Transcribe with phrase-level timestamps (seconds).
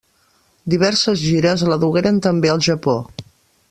[0.75, 3.01] Diverses gires la dugueren també al Japó.